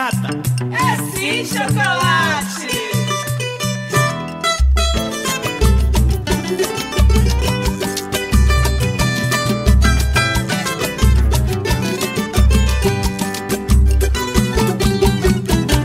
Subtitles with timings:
[0.00, 0.28] É nada.
[0.72, 2.70] É sim chocolate!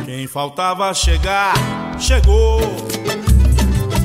[0.05, 1.53] Quem faltava chegar,
[1.99, 2.61] chegou.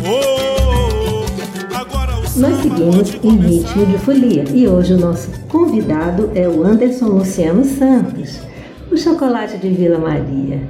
[0.05, 1.24] Oh,
[1.72, 6.64] agora o Nós seguimos em ritmo de folia e hoje o nosso convidado é o
[6.64, 8.49] Anderson Luciano Santos,
[9.00, 10.61] chocolate de Vila Maria.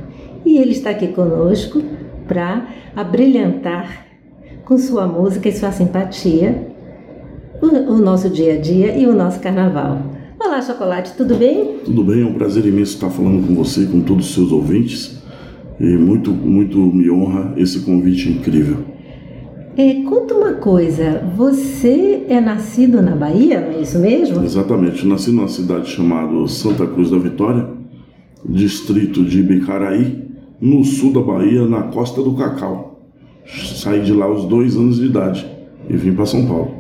[0.45, 1.83] E ele está aqui conosco
[2.27, 4.07] para abrilhantar
[4.65, 6.69] com sua música e sua simpatia
[7.61, 10.01] o, o nosso dia a dia e o nosso carnaval.
[10.39, 11.81] Olá, chocolate, tudo bem?
[11.85, 15.21] Tudo bem, é um prazer imenso estar falando com você, com todos os seus ouvintes.
[15.79, 18.79] E muito, muito me honra esse convite incrível.
[19.77, 24.45] É, conta uma coisa, você é nascido na Bahia, não é isso mesmo?
[24.45, 27.80] Exatamente, nasci numa cidade chamada Santa Cruz da Vitória,
[28.45, 33.01] distrito de Bicaraí, no sul da Bahia, na costa do Cacau.
[33.47, 35.47] Saí de lá aos dois anos de idade
[35.89, 36.75] e vim para São Paulo.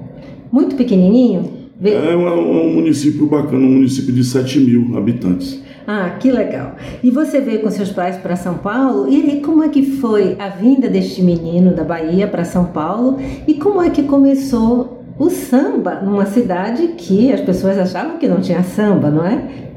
[0.52, 1.60] Muito pequenininho?
[1.82, 5.62] É um, um município bacana, um município de 7 mil habitantes.
[5.86, 6.76] Ah, que legal.
[7.02, 9.08] E você veio com seus pais para São Paulo?
[9.08, 13.18] E aí, como é que foi a vinda deste menino da Bahia para São Paulo?
[13.48, 18.40] E como é que começou o samba numa cidade que as pessoas achavam que não
[18.40, 19.69] tinha samba, não é?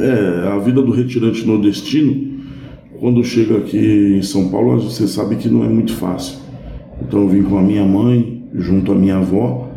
[0.00, 2.40] É, a vida do retirante nordestino,
[2.98, 6.38] quando chega aqui em São Paulo, você sabe que não é muito fácil.
[7.02, 9.68] Então eu vim com a minha mãe, junto à minha avó,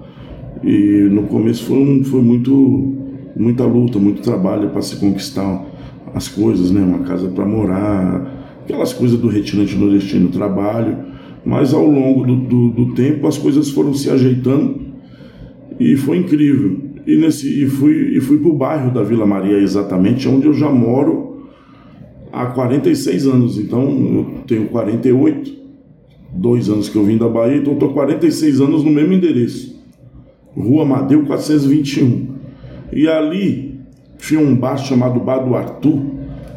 [0.64, 2.54] e no começo foi, um, foi muito,
[3.36, 5.66] muita luta, muito trabalho para se conquistar
[6.14, 6.80] as coisas, né?
[6.80, 11.00] Uma casa para morar, aquelas coisas do retirante nordestino, trabalho.
[11.46, 14.80] Mas ao longo do, do, do tempo as coisas foram se ajeitando
[15.78, 16.93] e foi incrível.
[17.06, 20.54] E, nesse, e fui, e fui para o bairro da Vila Maria, exatamente, onde eu
[20.54, 21.48] já moro
[22.32, 23.58] há 46 anos.
[23.58, 25.54] Então, eu tenho 48,
[26.34, 29.82] dois anos que eu vim da Bahia, então estou 46 anos no mesmo endereço.
[30.56, 32.28] Rua Amadeu 421.
[32.92, 33.80] E ali
[34.18, 36.00] tinha um bar chamado Bar do Arthur,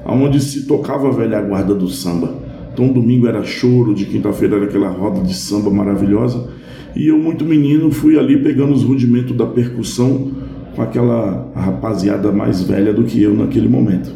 [0.05, 2.35] onde se tocava a velha guarda do samba.
[2.73, 6.51] Então domingo era choro, de quinta-feira era aquela roda de samba maravilhosa.
[6.97, 10.31] E eu, muito menino, fui ali pegando os rudimentos da percussão
[10.75, 14.11] com aquela rapaziada mais velha do que eu naquele momento.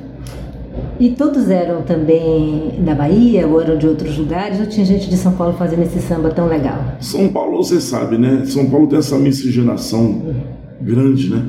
[0.98, 4.60] E todos eram também da Bahia ou eram de outros lugares?
[4.60, 6.96] Ou tinha gente de São Paulo fazendo esse samba tão legal?
[7.00, 8.44] São Paulo, você sabe, né?
[8.46, 10.34] São Paulo tem essa miscigenação
[10.80, 11.42] grande, né?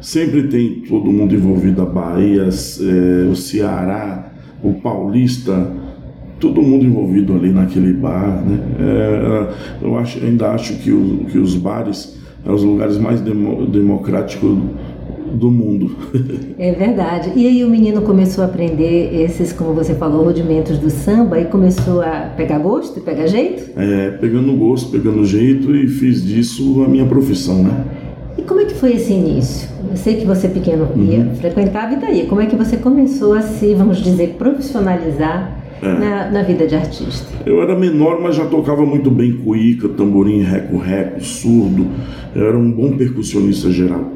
[0.00, 4.30] Sempre tem todo mundo envolvido, a Bahia, eh, o Ceará,
[4.62, 5.70] o Paulista,
[6.40, 8.58] todo mundo envolvido ali naquele bar, né?
[8.78, 9.46] Eh,
[9.82, 14.56] eu acho, ainda acho que, o- que os bares são os lugares mais demo- democráticos
[15.34, 15.90] do mundo.
[16.58, 17.32] É verdade.
[17.36, 21.44] E aí o menino começou a aprender esses, como você falou, rudimentos do samba e
[21.46, 23.62] começou a pegar gosto e pegar jeito?
[23.76, 27.84] Eh, pegando gosto, pegando jeito e fiz disso a minha profissão, né?
[28.38, 29.68] E como é que foi esse início?
[29.90, 32.26] Eu sei que você pequeno ia, frequentava e daí?
[32.26, 37.26] Como é que você começou a se, vamos dizer, profissionalizar na, na vida de artista?
[37.44, 41.86] Eu era menor, mas já tocava muito bem cuíca, tamborim, reco-reco, surdo.
[42.34, 44.12] Eu era um bom percussionista geral.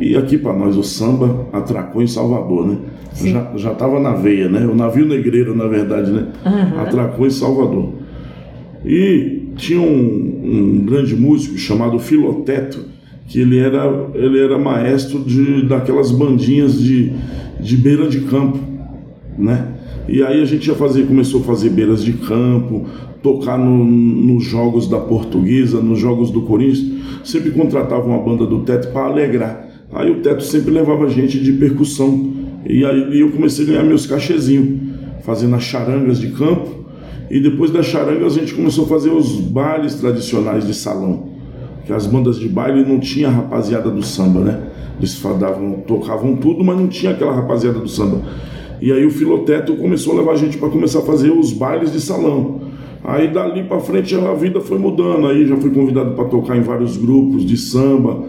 [0.00, 2.76] E aqui para nós o samba atracou em Salvador, né?
[3.14, 4.66] Já, já tava na veia, né?
[4.66, 6.28] O navio negreiro, na verdade, né?
[6.78, 7.94] Atracou em Salvador.
[8.84, 12.84] E tinha um, um grande músico chamado Filoteto,
[13.26, 13.84] que ele era,
[14.14, 17.12] ele era maestro de, daquelas bandinhas de,
[17.58, 18.58] de beira de campo,
[19.38, 19.75] né?
[20.08, 22.84] E aí a gente já fazia, começou a fazer beiras de campo,
[23.22, 26.84] tocar no- nos jogos da Portuguesa, nos jogos do Corinthians,
[27.24, 29.66] sempre contratava uma banda do Teto para alegrar.
[29.92, 32.32] Aí o Teto sempre levava gente de percussão.
[32.68, 34.80] E aí eu comecei a ganhar meus cachezinhos,
[35.24, 36.84] fazendo as charangas de campo.
[37.28, 41.30] E depois das charangas a gente começou a fazer os bailes tradicionais de salão.
[41.84, 44.60] Que as bandas de baile não tinha a rapaziada do samba, né?
[44.98, 48.22] Eles fadavam, tocavam tudo, mas não tinha aquela rapaziada do samba.
[48.80, 51.92] E aí o Filoteto começou a levar a gente para começar a fazer os bailes
[51.92, 52.60] de salão.
[53.04, 55.26] Aí dali para frente a vida foi mudando.
[55.26, 58.24] Aí já fui convidado para tocar em vários grupos de samba,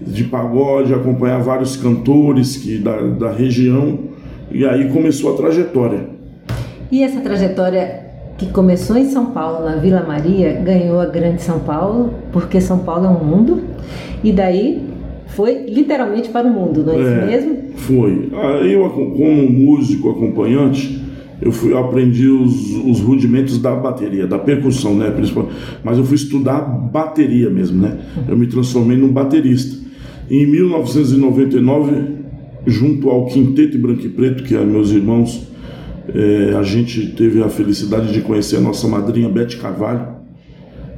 [0.00, 3.98] de pagode, acompanhar vários cantores que da, da região.
[4.50, 6.08] E aí começou a trajetória.
[6.90, 8.04] E essa trajetória
[8.36, 12.80] que começou em São Paulo, na Vila Maria, ganhou a Grande São Paulo, porque São
[12.80, 13.62] Paulo é um mundo,
[14.22, 14.93] e daí
[15.34, 17.56] foi literalmente para o mundo, não é, isso mesmo?
[17.76, 18.30] Foi.
[18.32, 21.02] Aí eu, como músico acompanhante,
[21.42, 25.48] eu fui aprendi os, os rudimentos da bateria, da percussão, né, principal.
[25.82, 27.98] Mas eu fui estudar bateria mesmo, né?
[28.28, 29.76] Eu me transformei num baterista.
[30.30, 32.14] Em 1999,
[32.66, 35.46] junto ao Quinteto Branco e Preto, que é meus irmãos,
[36.14, 40.14] é, a gente teve a felicidade de conhecer a nossa madrinha Beth Carvalho.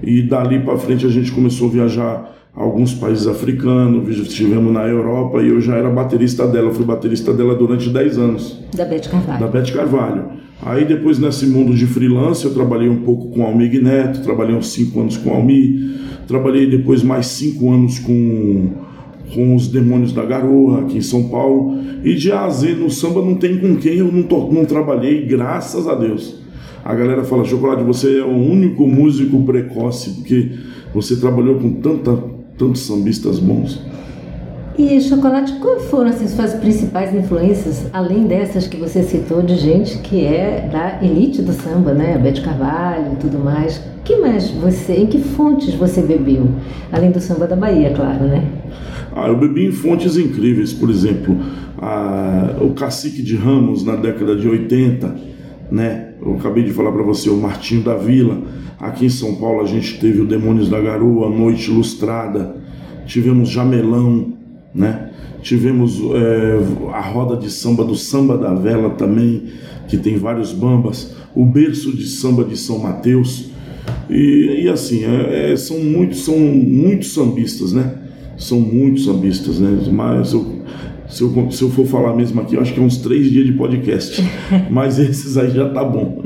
[0.03, 5.43] E dali para frente a gente começou a viajar alguns países africanos, estivemos na Europa
[5.43, 8.58] e eu já era baterista dela, fui baterista dela durante 10 anos.
[8.75, 9.41] Da Beth Carvalho.
[9.41, 10.25] Da Beth Carvalho.
[10.62, 14.73] Aí depois nesse mundo de freelance eu trabalhei um pouco com Almir Neto, trabalhei uns
[14.73, 18.87] 5 anos com Almir, trabalhei depois mais 5 anos com
[19.35, 21.79] com os Demônios da Garoa, aqui em São Paulo.
[22.05, 24.64] E de A a Z no samba não tem com quem eu não, to, não
[24.64, 26.41] trabalhei, graças a Deus.
[26.85, 30.52] A galera fala, Chocolate, você é o único músico precoce, porque
[30.94, 32.17] você trabalhou com tanta,
[32.56, 33.81] tantos sambistas bons.
[34.79, 39.99] E Chocolate, quais foram assim, suas principais influências, além dessas que você citou, de gente
[39.99, 42.19] que é da elite do samba, né?
[42.19, 43.82] Bete Carvalho e tudo mais.
[44.05, 46.47] que mais você, em que fontes você bebeu?
[46.93, 48.47] Além do samba da Bahia, claro, né?
[49.14, 51.38] Ah, eu bebi em fontes incríveis, por exemplo,
[51.79, 55.36] a, o Cacique de Ramos na década de 80,
[55.71, 56.15] né?
[56.21, 58.43] Eu acabei de falar para você, o Martinho da Vila.
[58.79, 62.57] Aqui em São Paulo a gente teve o Demônios da Garoa, Noite Ilustrada,
[63.07, 64.35] tivemos Jamelão,
[64.75, 65.11] né?
[65.43, 66.59] Tivemos é,
[66.93, 69.45] a roda de samba do Samba da Vela também,
[69.87, 73.51] que tem vários bambas, o berço de samba de São Mateus.
[74.11, 78.07] E, e assim, é, é, são muitos são muitos sambistas, né?
[78.37, 79.79] são muitos sambistas, né?
[79.91, 80.62] Mas eu,
[81.08, 83.47] se, eu, se eu for falar mesmo aqui, eu acho que é uns três dias
[83.47, 84.23] de podcast.
[84.70, 86.23] Mas esses aí já tá bom.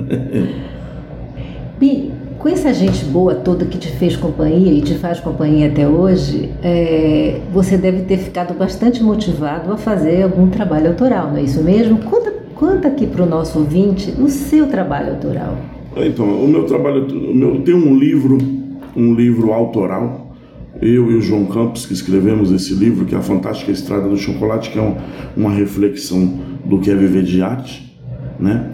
[1.79, 5.87] Bi, com essa gente boa toda que te fez companhia e te faz companhia até
[5.87, 11.43] hoje, é, você deve ter ficado bastante motivado a fazer algum trabalho autoral, não é
[11.43, 11.99] isso mesmo?
[11.99, 15.59] Conta, conta aqui para o nosso ouvinte o seu trabalho autoral.
[15.97, 18.38] Então, o meu trabalho, o meu, tem um livro,
[18.97, 20.30] um livro autoral
[20.82, 24.17] eu e o João Campos que escrevemos esse livro, que é a Fantástica Estrada do
[24.17, 24.97] Chocolate, que é um,
[25.37, 27.97] uma reflexão do que é viver de arte,
[28.38, 28.71] né?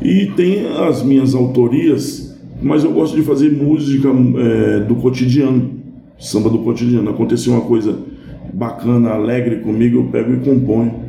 [0.00, 5.70] E tem as minhas autorias, mas eu gosto de fazer música é, do cotidiano,
[6.18, 7.10] samba do cotidiano.
[7.10, 7.96] Aconteceu uma coisa
[8.52, 11.08] bacana, alegre comigo, eu pego e componho.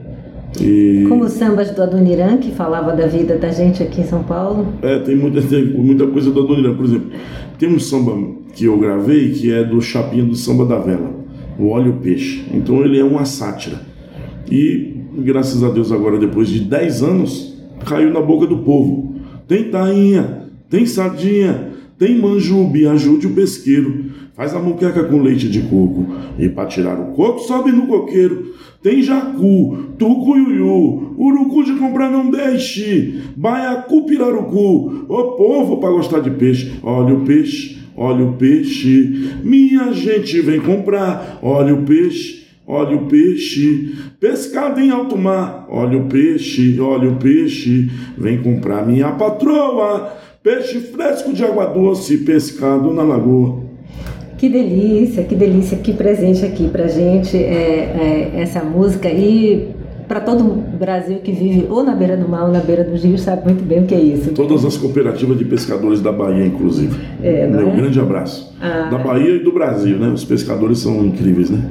[0.60, 1.06] E...
[1.08, 4.74] Como os sambas do Adoniran, que falava da vida da gente aqui em São Paulo?
[4.82, 6.76] É, tem muita, tem muita coisa do Adoniran.
[6.76, 7.12] Por exemplo,
[7.60, 8.14] tem um samba
[8.60, 11.16] que eu gravei que é do Chapinha do Samba da Vela,
[11.58, 12.44] o Óleo Peixe.
[12.54, 13.80] Então ele é uma sátira.
[14.52, 19.16] E graças a Deus agora, depois de 10 anos, caiu na boca do povo.
[19.48, 24.08] Tem tainha, tem sardinha, tem manjubi, ajude o pesqueiro.
[24.34, 26.08] Faz a muqueca com leite de coco.
[26.38, 28.56] E para tirar o coco, sobe no coqueiro.
[28.84, 33.22] Tem jacu, tucuiuiu, urucu de comprar não deixe.
[33.38, 35.06] Baiacu, pirarucu.
[35.08, 36.74] Ô povo para gostar de peixe.
[36.84, 39.34] Olha o peixe, olha o peixe.
[39.44, 41.40] Minha gente vem comprar.
[41.42, 42.40] Olha o peixe.
[42.72, 45.66] Olha o peixe, pescado em alto mar.
[45.72, 50.14] Olha o peixe, olha o peixe, vem comprar minha patroa.
[50.44, 53.64] Peixe fresco de água doce, pescado na lagoa.
[54.38, 59.70] Que delícia, que delícia, que presente aqui pra gente é, é essa música e
[60.10, 63.04] para todo o Brasil que vive ou na beira do mar ou na beira dos
[63.04, 64.32] rios sabe muito bem o que é isso.
[64.32, 67.00] Todas as cooperativas de pescadores da Bahia, inclusive.
[67.22, 67.76] É, Meu é?
[67.76, 68.52] grande abraço.
[68.60, 68.90] Ah.
[68.90, 70.10] Da Bahia e do Brasil, né?
[70.10, 71.64] Os pescadores são incríveis, né?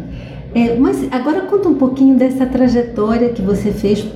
[0.54, 4.06] É, mas agora conta um pouquinho dessa trajetória que você fez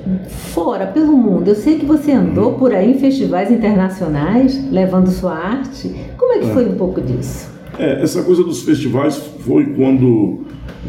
[0.54, 1.48] fora, pelo mundo.
[1.48, 5.92] Eu sei que você andou por aí em festivais internacionais, levando sua arte.
[6.16, 6.54] Como é que é.
[6.54, 7.50] foi um pouco disso?
[7.76, 10.42] É, essa coisa dos festivais foi quando,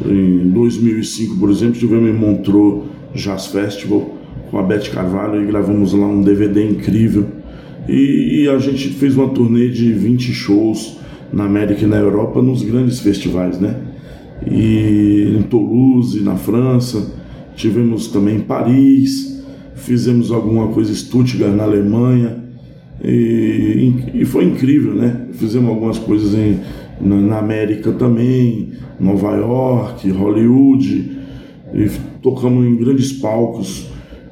[0.05, 4.17] em 2005, por exemplo, tivemos em Montreux Jazz Festival
[4.49, 7.25] com a Beth Carvalho e gravamos lá um DVD incrível.
[7.87, 10.97] E, e, a gente fez uma turnê de 20 shows
[11.33, 13.75] na América e na Europa nos grandes festivais, né?
[14.45, 17.13] E em Toulouse, na França,
[17.55, 19.43] tivemos também em Paris,
[19.75, 22.43] fizemos alguma coisa em Stuttgart, na Alemanha.
[23.03, 25.27] E, e, foi incrível, né?
[25.33, 26.59] Fizemos algumas coisas em,
[27.01, 31.11] na, América também, Nova York, Hollywood,
[32.23, 33.87] tocamos em grandes palcos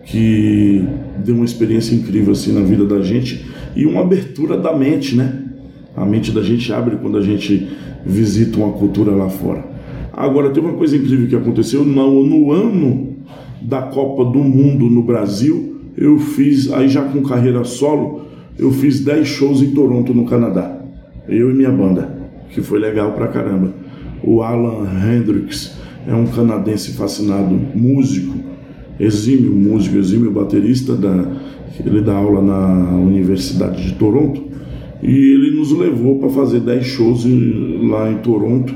[0.05, 0.83] que
[1.23, 3.45] deu uma experiência incrível assim na vida da gente
[3.75, 5.43] e uma abertura da mente, né?
[5.95, 7.67] A mente da gente abre quando a gente
[8.03, 9.63] visita uma cultura lá fora.
[10.11, 13.17] Agora, tem uma coisa incrível que aconteceu no, no ano
[13.61, 18.21] da Copa do Mundo no Brasil eu fiz, aí já com carreira solo,
[18.57, 20.79] eu fiz 10 shows em Toronto, no Canadá.
[21.27, 22.09] Eu e minha banda,
[22.49, 23.73] que foi legal pra caramba.
[24.23, 28.35] O Alan Hendricks é um canadense fascinado, músico,
[28.99, 31.25] exímio músico, exímio baterista, da,
[31.85, 34.49] ele dá aula na Universidade de Toronto.
[35.01, 37.25] E ele nos levou para fazer 10 shows
[37.89, 38.73] lá em Toronto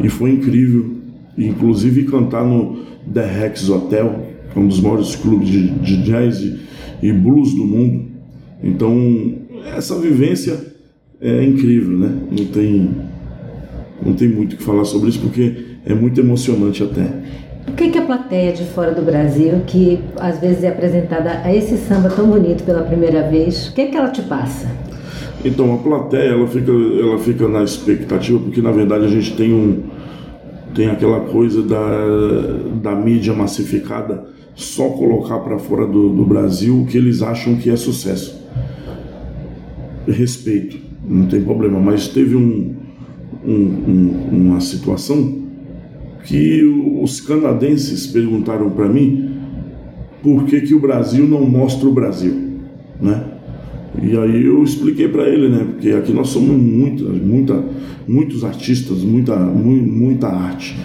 [0.00, 0.92] e foi incrível.
[1.36, 2.78] Inclusive cantar no
[3.12, 6.58] The Rex Hotel, que é um dos maiores clubes de, de jazz e,
[7.02, 8.04] e blues do mundo.
[8.62, 9.34] Então,
[9.76, 10.58] essa vivência
[11.20, 12.18] é incrível, né?
[12.30, 12.90] Não tem,
[14.04, 17.06] não tem muito o que falar sobre isso porque é muito emocionante até.
[17.66, 21.54] O que, que a plateia de fora do Brasil, que às vezes é apresentada a
[21.54, 24.68] esse samba tão bonito pela primeira vez, o que, que ela te passa?
[25.44, 29.52] Então a plateia ela fica, ela fica na expectativa porque na verdade a gente tem
[29.52, 29.82] um
[30.74, 31.80] tem aquela coisa da,
[32.82, 34.24] da mídia massificada
[34.54, 38.42] só colocar para fora do, do Brasil o que eles acham que é sucesso.
[40.06, 42.74] Respeito, não tem problema, mas teve um,
[43.44, 45.41] um, um uma situação
[46.24, 46.62] que
[47.02, 49.30] os canadenses perguntaram para mim
[50.22, 52.34] por que, que o Brasil não mostra o Brasil,
[53.00, 53.24] né?
[54.00, 55.66] E aí eu expliquei para ele, né?
[55.70, 57.64] Porque aqui nós somos muita, muita,
[58.08, 60.76] muitos artistas, muita, muita arte.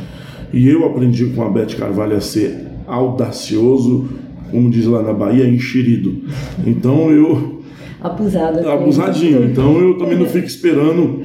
[0.52, 4.10] E eu aprendi com a Beth Carvalho a ser audacioso,
[4.52, 6.24] como diz lá na Bahia, enxerido.
[6.66, 7.62] Então eu
[8.02, 8.60] Abusado.
[8.60, 8.70] assim.
[8.70, 9.44] abusadinho.
[9.46, 11.22] Então eu também não fico esperando,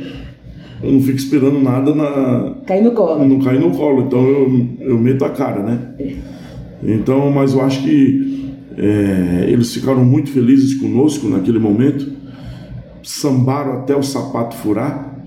[0.83, 3.25] eu não fico esperando nada na Cair no colo.
[3.25, 4.03] não cair no colo.
[4.03, 5.95] Então eu, eu meto a cara, né?
[6.83, 12.11] Então, mas eu acho que é, eles ficaram muito felizes conosco naquele momento,
[13.03, 15.23] sambaram até o sapato furar.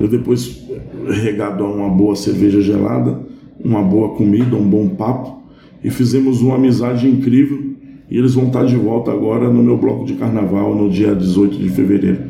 [0.00, 0.64] Eu depois,
[1.08, 3.20] regado a uma boa cerveja gelada,
[3.62, 5.42] uma boa comida, um bom papo,
[5.82, 7.68] e fizemos uma amizade incrível.
[8.10, 11.58] E eles vão estar de volta agora no meu bloco de carnaval, no dia 18
[11.58, 12.27] de fevereiro.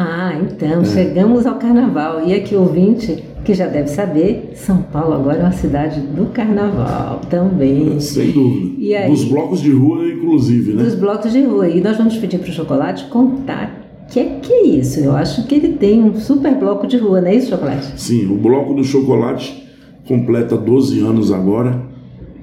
[0.00, 0.42] Ah, É.
[0.42, 2.22] então, chegamos ao carnaval.
[2.24, 7.20] E aqui, ouvinte, que já deve saber, São Paulo agora é uma cidade do carnaval
[7.28, 7.98] também.
[7.98, 8.74] Sem dúvida.
[8.78, 9.10] E aí?
[9.10, 10.84] Dos blocos de rua, inclusive, né?
[10.84, 11.68] Dos blocos de rua.
[11.68, 15.00] E nós vamos pedir para o Chocolate contar o que é que é isso.
[15.00, 18.00] Eu acho que ele tem um super bloco de rua, não é isso, Chocolate?
[18.00, 19.66] Sim, o Bloco do Chocolate
[20.06, 21.82] completa 12 anos agora.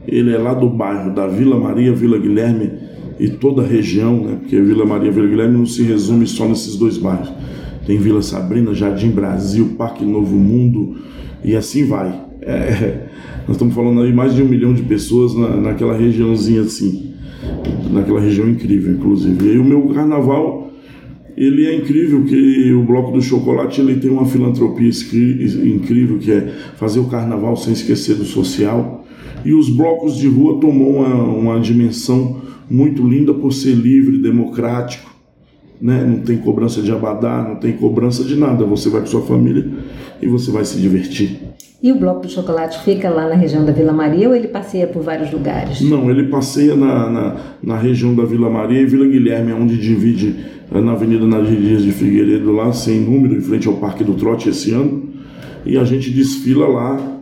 [0.07, 2.71] Ele é lá do bairro da Vila Maria, Vila Guilherme
[3.19, 4.37] e toda a região, né?
[4.39, 7.31] Porque Vila Maria e Vila Guilherme não se resume só nesses dois bairros.
[7.85, 10.97] Tem Vila Sabrina, Jardim Brasil, Parque Novo Mundo
[11.43, 12.19] e assim vai.
[12.41, 13.07] É,
[13.47, 17.13] nós estamos falando aí mais de um milhão de pessoas na, naquela regiãozinha assim,
[17.91, 19.45] naquela região incrível, inclusive.
[19.45, 20.65] E aí o meu carnaval
[21.37, 26.53] ele é incrível que o Bloco do Chocolate ele tem uma filantropia incrível que é
[26.77, 29.05] fazer o carnaval sem esquecer do social
[29.43, 35.13] e os blocos de rua tomou uma, uma dimensão muito linda por ser livre, democrático,
[35.81, 36.03] né?
[36.03, 38.65] Não tem cobrança de abadá, não tem cobrança de nada.
[38.65, 39.67] Você vai com sua família
[40.21, 41.39] e você vai se divertir.
[41.83, 44.87] E o bloco do chocolate fica lá na região da Vila Maria ou ele passeia
[44.87, 45.81] por vários lugares?
[45.81, 50.35] Não, ele passeia na, na, na região da Vila Maria e Vila Guilherme, onde divide
[50.71, 54.15] é, na Avenida Nadir Dias de Figueiredo, lá sem número, em frente ao Parque do
[54.15, 55.03] Trote esse ano.
[55.65, 57.14] E a gente desfila lá,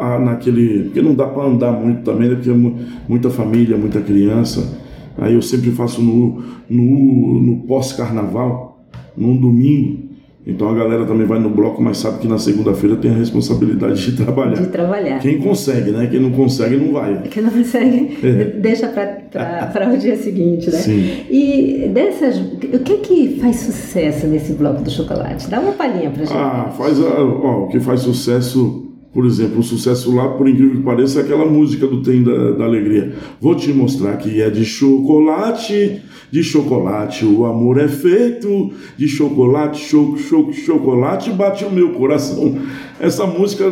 [0.00, 0.84] lá naquele.
[0.84, 2.34] Porque não dá para andar muito também, né?
[2.34, 2.76] Porque é mu-
[3.08, 4.78] muita família, muita criança.
[5.18, 8.80] Aí eu sempre faço no, no, no pós-carnaval,
[9.16, 10.08] num domingo.
[10.46, 14.02] Então a galera também vai no bloco, mas sabe que na segunda-feira tem a responsabilidade
[14.10, 14.54] de trabalhar.
[14.54, 15.18] De trabalhar.
[15.18, 16.06] Quem consegue, né?
[16.10, 17.22] Quem não consegue não vai.
[17.28, 18.16] Que não consegue,
[18.60, 20.78] deixa para o dia seguinte, né?
[20.78, 21.10] Sim.
[21.30, 25.48] E dessas, o que que faz sucesso nesse bloco do chocolate?
[25.50, 26.34] Dá uma palhinha pra gente.
[26.36, 30.76] Ah, faz a, ó, o que faz sucesso, por exemplo, o sucesso lá, por incrível
[30.76, 33.12] que pareça, é aquela música do Tem da, da Alegria.
[33.40, 36.00] Vou te mostrar que é de chocolate,
[36.30, 42.56] de chocolate, o amor é feito de chocolate, choco, choco, chocolate, bate o meu coração.
[43.00, 43.64] Essa música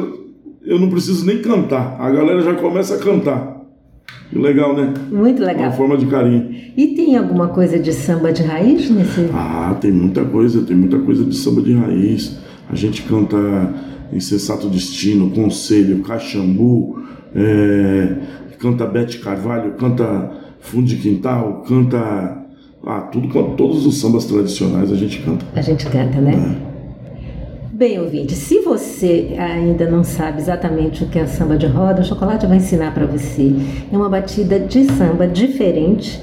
[0.65, 3.59] eu não preciso nem cantar, a galera já começa a cantar.
[4.31, 4.93] Que legal, né?
[5.11, 5.73] Muito Uma legal.
[5.73, 6.55] forma de carinho.
[6.77, 9.31] E tem alguma coisa de samba de raiz nesse?
[9.33, 12.39] Ah, tem muita coisa, tem muita coisa de samba de raiz.
[12.69, 13.37] A gente canta
[14.13, 17.03] Insensato Destino, Conselho, Caxambu,
[17.35, 18.17] é,
[18.59, 22.37] canta Bete Carvalho, canta Fundo de Quintal, canta.
[22.87, 25.45] Ah, tudo, quanto- todos os sambas tradicionais a gente canta.
[25.55, 26.57] A gente canta, né?
[27.73, 32.05] Bem, ouvinte, se você ainda não sabe exatamente o que é samba de roda, o
[32.05, 33.53] Chocolate vai ensinar para você.
[33.93, 36.21] É uma batida de samba diferente,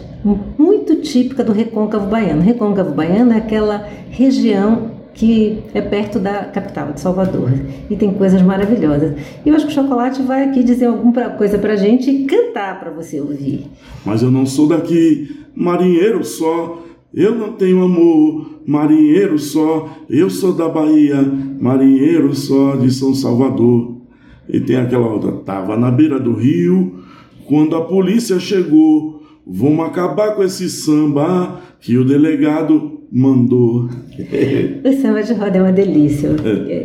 [0.57, 2.41] muito típica do recôncavo baiano.
[2.41, 7.49] Recôncavo baiano é aquela região que é perto da capital, de Salvador.
[7.89, 9.15] E tem coisas maravilhosas.
[9.45, 12.79] E eu acho que o Chocolate vai aqui dizer alguma coisa pra gente e cantar
[12.79, 13.65] para você ouvir.
[14.05, 16.83] Mas eu não sou daqui, marinheiro só.
[17.13, 19.89] Eu não tenho amor, marinheiro só.
[20.09, 21.21] Eu sou da Bahia,
[21.59, 23.95] marinheiro só de São Salvador.
[24.49, 26.99] E tem aquela outra, tava na beira do rio,
[27.47, 29.23] quando a polícia chegou.
[29.47, 33.87] Vamos acabar com esse samba que o delegado mandou.
[34.83, 36.29] O samba de roda é uma delícia.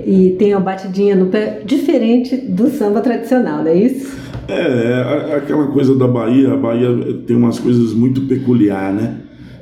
[0.06, 4.16] E tem uma batidinha no pé diferente do samba tradicional, não é isso?
[4.46, 6.88] É, a- aquela coisa da Bahia, a Bahia
[7.26, 9.16] tem umas coisas muito peculiar, né?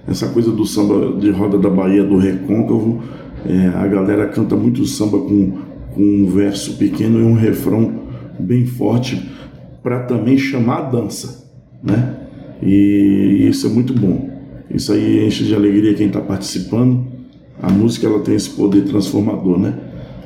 [0.07, 3.03] Essa coisa do samba de roda da Bahia, do recôncavo,
[3.47, 5.53] é, a galera canta muito samba com,
[5.95, 7.93] com um verso pequeno e um refrão
[8.39, 9.27] bem forte
[9.83, 11.47] para também chamar a dança,
[11.83, 12.15] né?
[12.63, 14.28] E isso é muito bom.
[14.71, 17.07] Isso aí enche de alegria quem está participando.
[17.61, 19.75] A música ela tem esse poder transformador, né?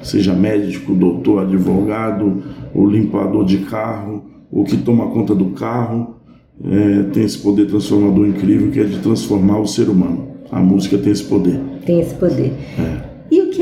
[0.03, 2.43] Seja médico, doutor, advogado,
[2.75, 6.17] o limpador de carro, o que toma conta do carro,
[6.65, 10.29] é, tem esse poder transformador incrível que é de transformar o ser humano.
[10.51, 11.61] A música tem esse poder.
[11.87, 12.53] Tem esse poder.
[12.79, 13.12] É.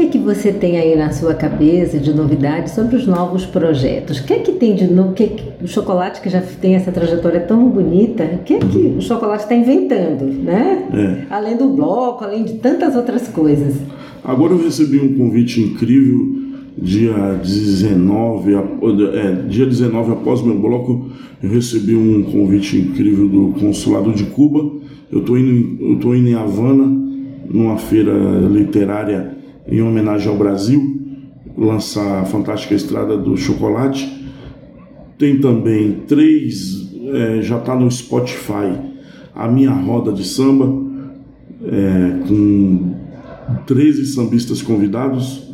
[0.00, 3.44] O que é que você tem aí na sua cabeça de novidades sobre os novos
[3.44, 4.18] projetos?
[4.18, 5.10] O que é que tem de novo?
[5.10, 8.54] O que é que- o chocolate que já tem essa trajetória tão bonita, o que
[8.54, 10.88] é que o chocolate está inventando, né?
[11.28, 11.34] É.
[11.34, 13.74] Além do bloco, além de tantas outras coisas.
[14.24, 16.34] Agora eu recebi um convite incrível
[16.78, 18.82] dia 19, ap-
[19.14, 21.10] é, dia 19 após meu bloco,
[21.42, 24.66] eu recebi um convite incrível do consulado de Cuba.
[25.12, 26.86] Eu estou indo, eu tô indo em Havana,
[27.50, 28.12] numa feira
[28.50, 29.38] literária
[29.70, 31.00] em homenagem ao Brasil,
[31.56, 34.20] lançar a fantástica Estrada do Chocolate.
[35.18, 38.78] Tem também três, é, já está no Spotify,
[39.34, 40.90] a minha roda de samba,
[41.64, 42.94] é, com
[43.66, 45.50] 13 sambistas convidados,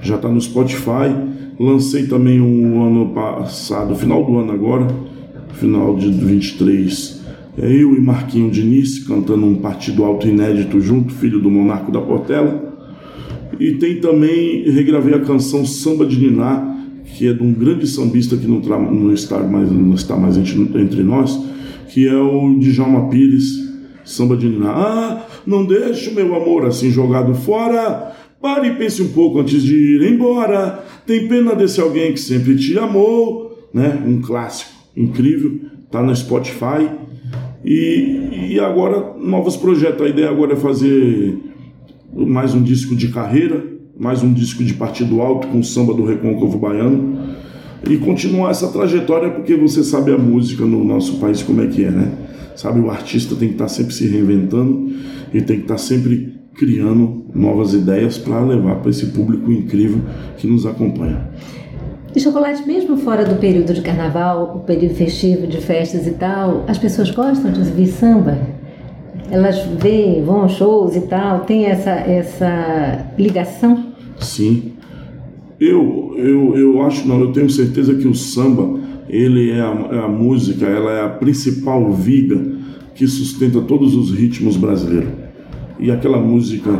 [0.00, 1.14] já está no Spotify.
[1.58, 4.86] Lancei também um ano passado, final do ano agora,
[5.54, 7.18] final de 23,
[7.60, 12.00] é eu e Marquinho Diniz cantando um partido alto inédito junto, filho do Monarco da
[12.00, 12.77] Portela.
[13.58, 16.76] E tem também, regravei a canção Samba de Niná,
[17.16, 21.02] que é de um grande sambista que não, não está mais, não está mais entre,
[21.02, 21.38] nós,
[21.88, 23.68] que é o Djalma Pires,
[24.04, 24.70] Samba de Niná.
[24.70, 28.14] Ah, não deixe meu amor assim jogado fora.
[28.40, 30.84] Pare e pense um pouco antes de ir embora.
[31.06, 34.00] Tem pena desse alguém que sempre te amou, né?
[34.06, 35.58] Um clássico incrível,
[35.90, 36.88] tá no Spotify.
[37.64, 40.06] E, e agora novos projetos.
[40.06, 41.36] A ideia agora é fazer
[42.26, 43.64] mais um disco de carreira,
[43.98, 47.36] mais um disco de partido alto com samba do Recôncavo Baiano
[47.88, 51.84] e continuar essa trajetória porque você sabe a música no nosso país como é que
[51.84, 52.12] é, né?
[52.56, 54.92] Sabe, o artista tem que estar sempre se reinventando
[55.32, 60.00] e tem que estar sempre criando novas ideias para levar para esse público incrível
[60.36, 61.30] que nos acompanha.
[62.16, 66.64] E chocolate, mesmo fora do período de carnaval, o período festivo de festas e tal,
[66.66, 68.57] as pessoas gostam de ouvir samba?
[69.30, 73.92] Elas veem, vão shows e tal, tem essa, essa ligação?
[74.18, 74.72] Sim.
[75.60, 79.98] Eu, eu, eu acho não, eu tenho certeza que o samba, ele é a, é
[79.98, 82.58] a música, ela é a principal viga
[82.94, 85.10] que sustenta todos os ritmos brasileiros.
[85.78, 86.70] E aquela música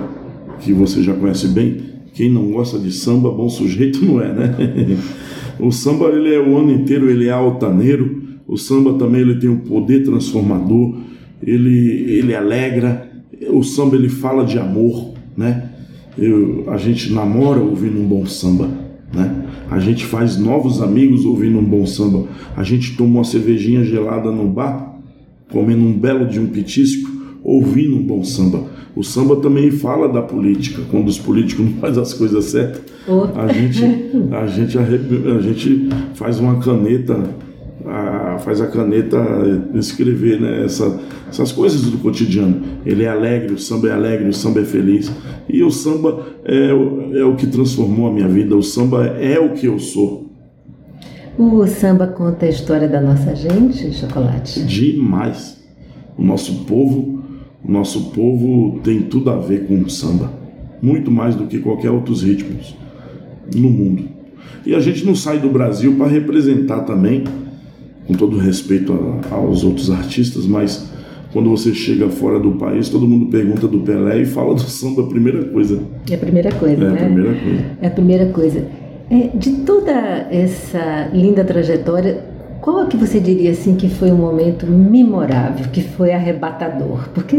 [0.60, 1.76] que você já conhece bem,
[2.12, 4.56] quem não gosta de samba, bom sujeito não é, né?
[5.60, 8.22] o samba ele é o ano inteiro, ele é altaneiro.
[8.46, 10.96] O samba também ele tem um poder transformador.
[11.42, 13.08] Ele ele alegra.
[13.50, 15.70] O samba ele fala de amor, né?
[16.16, 18.68] Eu, a gente namora ouvindo um bom samba,
[19.14, 19.44] né?
[19.70, 22.26] A gente faz novos amigos ouvindo um bom samba.
[22.56, 24.98] A gente toma uma cervejinha gelada no bar,
[25.50, 27.08] comendo um belo de um petisco,
[27.44, 28.64] ouvindo um bom samba.
[28.96, 32.82] O samba também fala da política, quando os políticos não fazem as coisas certas.
[33.36, 33.84] A gente,
[34.32, 37.30] a gente, a gente faz uma caneta,
[37.88, 39.18] a- faz a caneta
[39.74, 42.60] escrever né, essa, essas coisas do cotidiano.
[42.84, 45.10] Ele é alegre, o samba é alegre, o samba é feliz.
[45.48, 46.70] E o samba é,
[47.20, 50.28] é o que transformou a minha vida, o samba é o que eu sou.
[51.38, 54.60] O samba conta a história da nossa gente, chocolate?
[54.64, 55.56] Demais.
[56.16, 57.22] O nosso povo,
[57.64, 60.32] o nosso povo tem tudo a ver com o samba.
[60.82, 62.76] Muito mais do que qualquer outros ritmos
[63.54, 64.04] no mundo.
[64.66, 67.22] E a gente não sai do Brasil para representar também,
[68.08, 68.92] com todo respeito
[69.30, 70.90] a- aos outros artistas, mas
[71.32, 75.02] quando você chega fora do país, todo mundo pergunta do Pelé e fala do samba,
[75.02, 75.80] a primeira coisa.
[76.10, 77.04] É a primeira coisa, É a né?
[77.04, 77.64] primeira coisa.
[77.82, 78.64] É a primeira coisa.
[79.10, 79.92] É, de toda
[80.30, 82.24] essa linda trajetória,
[82.62, 87.10] qual é que você diria assim que foi um momento memorável, que foi arrebatador?
[87.14, 87.36] Porque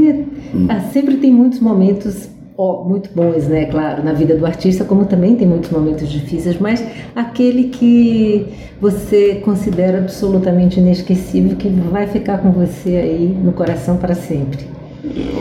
[0.53, 0.65] Hum.
[0.69, 5.05] ah, sempre tem muitos momentos ó, muito bons, né, claro, na vida do artista, como
[5.05, 6.83] também tem muitos momentos difíceis, mas
[7.15, 8.47] aquele que
[8.81, 14.59] você considera absolutamente inesquecível, que vai ficar com você aí no coração para sempre?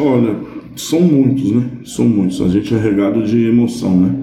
[0.01, 0.37] Olha,
[0.77, 1.65] são muitos, né?
[1.85, 2.41] São muitos.
[2.41, 4.15] A gente é regado de emoção, né?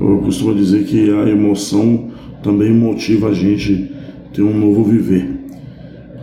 [0.00, 2.10] Eu costumo dizer que a emoção
[2.44, 3.90] também motiva a gente
[4.32, 5.33] ter um novo viver.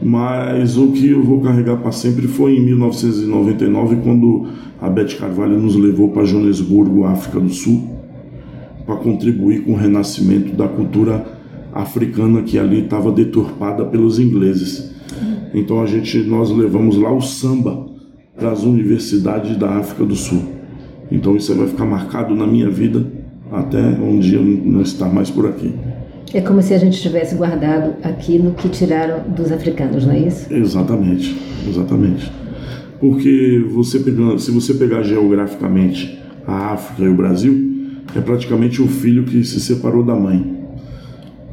[0.02, 4.48] Mas o que eu vou carregar para sempre foi em 1999, quando
[4.82, 7.88] a Beth Carvalho nos levou para Joanesburgo, África do Sul,
[8.86, 11.24] para contribuir com o renascimento da cultura
[11.72, 14.92] africana que ali estava deturpada pelos ingleses.
[15.54, 17.86] Então a gente nós levamos lá o samba
[18.36, 20.42] para as universidades da África do Sul.
[21.12, 23.06] Então isso vai ficar marcado na minha vida
[23.52, 25.74] até um dia não estar mais por aqui.
[26.34, 30.54] É como se a gente tivesse guardado aquilo que tiraram dos africanos, não é isso?
[30.54, 31.36] Exatamente,
[31.68, 32.32] exatamente.
[33.00, 37.72] Porque você pegando, se você pegar geograficamente a África e o Brasil,
[38.16, 40.62] é praticamente o filho que se separou da mãe.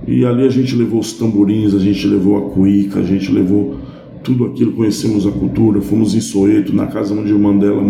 [0.07, 3.79] E ali a gente levou os tamborins, a gente levou a cuíca, a gente levou
[4.23, 7.83] tudo aquilo, conhecemos a cultura, fomos em Soeto, na casa onde o Mandela,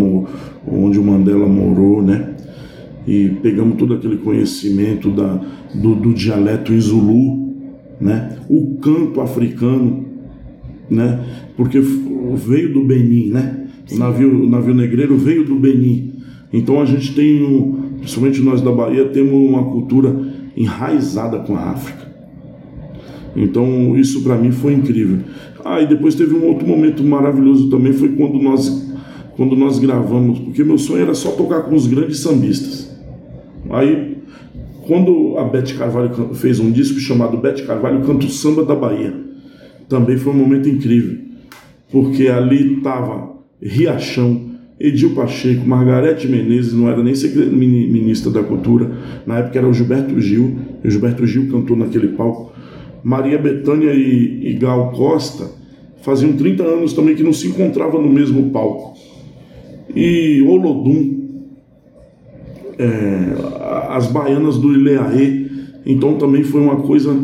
[0.66, 2.34] onde o Mandela morou, né?
[3.06, 5.40] E pegamos todo aquele conhecimento da,
[5.74, 7.54] do, do dialeto Zulu,
[8.00, 8.36] né?
[8.48, 10.04] o canto africano,
[10.90, 11.24] né?
[11.56, 13.66] porque veio do Benin, né?
[13.90, 16.12] o navio, o navio negreiro veio do Benin.
[16.52, 20.14] Então a gente tem, principalmente nós da Bahia, temos uma cultura
[20.56, 22.08] enraizada com a África.
[23.36, 25.18] Então isso para mim foi incrível.
[25.64, 28.88] Ah, e depois teve um outro momento maravilhoso também, foi quando nós
[29.36, 32.87] quando nós gravamos, porque meu sonho era só tocar com os grandes sambistas.
[33.70, 34.18] Aí,
[34.86, 39.14] quando a Beth Carvalho fez um disco chamado Beth Carvalho Canta o Samba da Bahia,
[39.88, 41.18] também foi um momento incrível,
[41.90, 47.14] porque ali estava Riachão, Edil Pacheco, Margarete Menezes, não era nem
[47.52, 48.90] ministra da Cultura,
[49.26, 52.52] na época era o Gilberto Gil, o Gilberto Gil cantou naquele palco.
[53.02, 55.50] Maria Bethânia e, e Gal Costa
[56.02, 58.96] faziam 30 anos também que não se encontravam no mesmo palco.
[59.94, 61.27] E Olodum,
[62.78, 65.46] é, as baianas do Ileaê,
[65.84, 67.14] então também foi uma coisa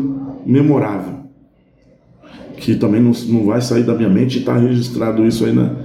[0.45, 1.13] memorável,
[2.57, 5.75] que também não, não vai sair da minha mente e está registrado isso aí na,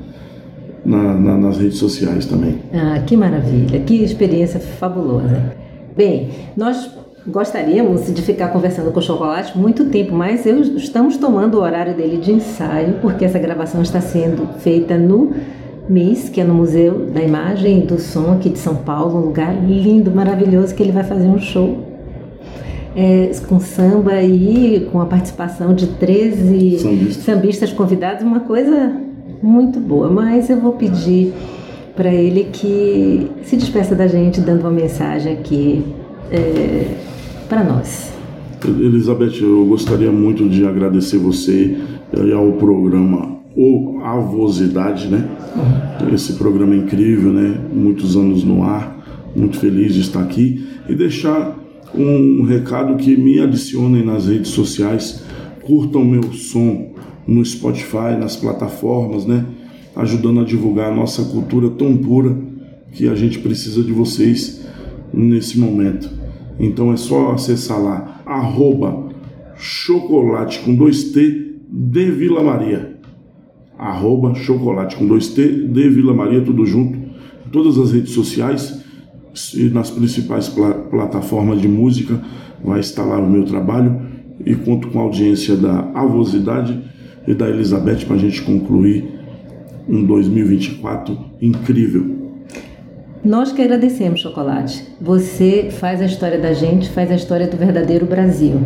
[0.85, 2.59] na, na, nas redes sociais também.
[2.73, 5.55] Ah, que maravilha, que experiência fabulosa.
[5.97, 6.91] Bem, nós
[7.27, 11.95] gostaríamos de ficar conversando com o Chocolate muito tempo, mas eu, estamos tomando o horário
[11.95, 15.35] dele de ensaio, porque essa gravação está sendo feita no
[15.91, 19.27] MIS, que é no Museu da Imagem e do Som aqui de São Paulo, um
[19.27, 21.79] lugar lindo, maravilhoso, que ele vai fazer um show
[22.95, 27.23] é, com samba e com a participação de 13 Sambista.
[27.23, 28.97] sambistas convidados, uma coisa
[29.43, 30.09] muito boa.
[30.09, 31.33] Mas eu vou pedir
[31.97, 35.85] para ele que se despeça da gente dando uma mensagem aqui
[36.31, 36.95] é,
[37.49, 38.13] para nós.
[38.65, 41.79] Elizabeth, eu gostaria muito de agradecer você
[42.17, 45.29] e ao programa ou Avosidade, né?
[46.15, 47.61] Esse programa incrível, né?
[47.71, 49.05] Muitos anos no ar,
[49.37, 51.59] muito feliz de estar aqui e deixar
[51.95, 55.23] um recado que me adicionem nas redes sociais,
[55.63, 56.95] curtam meu som
[57.27, 59.45] no Spotify, nas plataformas, né?
[59.95, 62.35] Ajudando a divulgar a nossa cultura tão pura
[62.93, 64.67] que a gente precisa de vocês
[65.13, 66.11] nesse momento.
[66.59, 69.11] Então é só acessar lá, arroba
[69.57, 73.00] chocolate com dois T de Vila Maria
[73.81, 78.85] arroba chocolate com dois T de Vila Maria, tudo junto, em todas as redes sociais
[79.55, 82.21] e nas principais pla plataformas de música
[82.63, 84.03] vai estar lá o meu trabalho
[84.45, 86.79] e conto com a audiência da Avosidade
[87.27, 89.09] e da Elizabeth para a gente concluir
[89.89, 92.19] um 2024 incrível.
[93.25, 94.87] Nós que agradecemos, Chocolate.
[95.01, 98.61] Você faz a história da gente, faz a história do verdadeiro Brasil.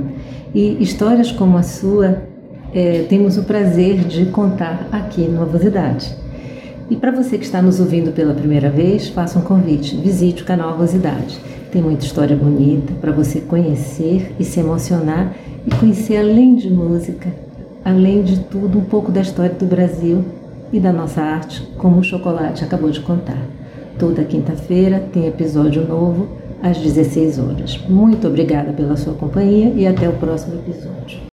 [0.54, 2.33] E histórias como a sua
[2.74, 6.12] é, temos o prazer de contar aqui no Avosidade.
[6.90, 10.46] E para você que está nos ouvindo pela primeira vez, faça um convite, visite o
[10.46, 11.38] canal Avosidade.
[11.70, 15.34] Tem muita história bonita para você conhecer e se emocionar
[15.64, 17.32] e conhecer além de música,
[17.84, 20.24] além de tudo, um pouco da história do Brasil
[20.72, 23.40] e da nossa arte, como o Chocolate acabou de contar.
[23.98, 26.28] Toda quinta-feira tem episódio novo
[26.60, 27.80] às 16 horas.
[27.88, 31.33] Muito obrigada pela sua companhia e até o próximo episódio.